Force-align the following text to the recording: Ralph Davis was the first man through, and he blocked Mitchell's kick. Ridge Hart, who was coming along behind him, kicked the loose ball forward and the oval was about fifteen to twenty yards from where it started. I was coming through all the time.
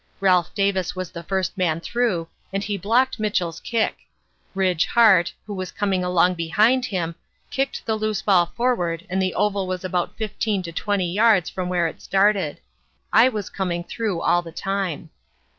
Ralph 0.19 0.51
Davis 0.55 0.95
was 0.95 1.11
the 1.11 1.21
first 1.21 1.55
man 1.59 1.79
through, 1.79 2.27
and 2.51 2.63
he 2.63 2.75
blocked 2.75 3.19
Mitchell's 3.19 3.59
kick. 3.59 3.97
Ridge 4.55 4.87
Hart, 4.87 5.31
who 5.45 5.53
was 5.53 5.71
coming 5.71 6.03
along 6.03 6.33
behind 6.33 6.85
him, 6.85 7.13
kicked 7.51 7.85
the 7.85 7.95
loose 7.95 8.23
ball 8.23 8.47
forward 8.47 9.05
and 9.11 9.21
the 9.21 9.35
oval 9.35 9.67
was 9.67 9.83
about 9.83 10.17
fifteen 10.17 10.63
to 10.63 10.71
twenty 10.71 11.05
yards 11.13 11.51
from 11.51 11.69
where 11.69 11.85
it 11.85 12.01
started. 12.01 12.59
I 13.13 13.29
was 13.29 13.51
coming 13.51 13.83
through 13.83 14.21
all 14.23 14.41
the 14.41 14.51
time. 14.51 15.11